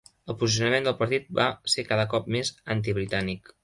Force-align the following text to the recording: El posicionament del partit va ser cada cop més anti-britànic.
El 0.33 0.37
posicionament 0.43 0.87
del 0.87 0.95
partit 1.03 1.29
va 1.41 1.47
ser 1.77 1.87
cada 1.93 2.09
cop 2.17 2.35
més 2.39 2.55
anti-britànic. 2.79 3.59